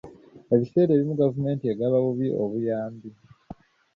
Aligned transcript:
Ebiseera 0.53 0.91
ebimu 0.93 1.13
gavumenti 1.21 1.63
egaba 1.73 1.97
bubi 2.05 2.27
obuyambi. 2.43 3.09